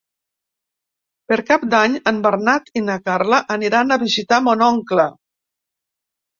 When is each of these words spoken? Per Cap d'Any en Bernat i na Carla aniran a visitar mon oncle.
Per 1.31 1.37
Cap 1.49 1.65
d'Any 1.73 1.99
en 2.13 2.23
Bernat 2.25 2.73
i 2.83 2.85
na 2.87 2.97
Carla 3.11 3.41
aniran 3.59 3.97
a 3.99 4.01
visitar 4.07 4.43
mon 4.49 4.67
oncle. 4.73 5.09